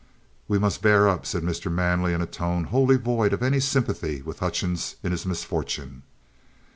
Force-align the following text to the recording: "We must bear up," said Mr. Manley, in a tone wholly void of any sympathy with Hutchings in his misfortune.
"We 0.47 0.57
must 0.57 0.81
bear 0.81 1.07
up," 1.07 1.27
said 1.27 1.43
Mr. 1.43 1.71
Manley, 1.71 2.11
in 2.11 2.23
a 2.23 2.25
tone 2.25 2.63
wholly 2.63 2.95
void 2.95 3.33
of 3.33 3.43
any 3.43 3.59
sympathy 3.59 4.23
with 4.23 4.39
Hutchings 4.39 4.95
in 5.03 5.11
his 5.11 5.27
misfortune. 5.27 6.01